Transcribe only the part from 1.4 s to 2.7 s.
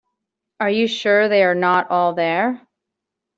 are not all there?